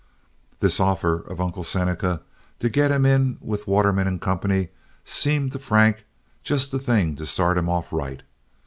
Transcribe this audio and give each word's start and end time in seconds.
This 0.61 0.79
offer 0.79 1.19
of 1.27 1.39
Uncle 1.39 1.61
Seneca 1.63 2.21
to 2.57 2.69
get 2.69 2.89
him 2.89 3.05
in 3.05 3.37
with 3.39 3.67
Waterman 3.67 4.17
& 4.19 4.19
Company 4.19 4.69
seemed 5.05 5.51
to 5.51 5.59
Frank 5.59 6.05
just 6.41 6.71
the 6.71 6.79
thing 6.79 7.15
to 7.17 7.25
start 7.27 7.55
him 7.55 7.69
off 7.69 7.93
right. 7.93 8.23